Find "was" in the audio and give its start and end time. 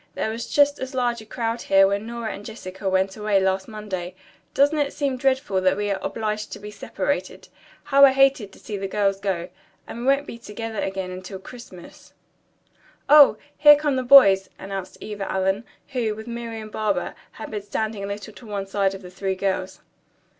0.31-0.47